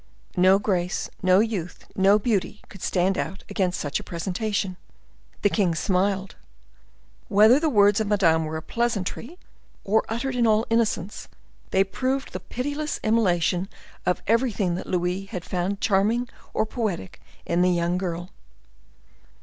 No 0.35 0.57
grace, 0.57 1.11
no 1.21 1.41
youth, 1.41 1.85
no 1.95 2.17
beauty, 2.17 2.61
could 2.69 2.81
stand 2.81 3.19
out 3.19 3.43
against 3.49 3.79
such 3.79 3.99
a 3.99 4.03
presentation. 4.03 4.75
The 5.43 5.49
king 5.51 5.75
smiled. 5.75 6.35
Whether 7.27 7.59
the 7.59 7.69
words 7.69 7.99
of 7.99 8.07
Madame 8.07 8.45
were 8.45 8.57
a 8.57 8.63
pleasantry, 8.63 9.37
or 9.83 10.03
uttered 10.09 10.35
in 10.35 10.47
all 10.47 10.65
innocency, 10.71 11.29
they 11.69 11.83
proved 11.83 12.33
the 12.33 12.39
pitiless 12.39 12.99
immolation 13.03 13.69
of 14.03 14.23
everything 14.25 14.73
that 14.73 14.87
Louis 14.87 15.25
had 15.25 15.45
found 15.45 15.81
charming 15.81 16.27
or 16.51 16.65
poetic 16.65 17.21
in 17.45 17.61
the 17.61 17.69
young 17.69 17.99
girl. 17.99 18.31